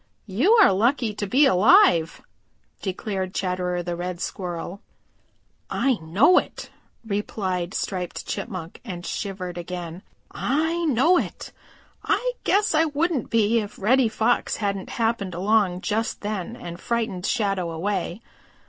[0.25, 2.23] "You are lucky to be alive,"
[2.81, 4.81] declared Chatterer the Red Squirrel.
[5.69, 6.71] "I know it,"
[7.05, 10.01] replied Striped Chipmunk and shivered again.
[10.31, 11.51] "I know it.
[12.03, 17.27] I guess I wouldn't be if Reddy Fox hadn't happened along just then and frightened
[17.27, 18.21] Shadow away.